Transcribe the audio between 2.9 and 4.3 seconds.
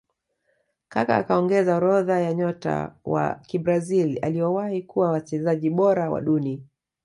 wa kibrazil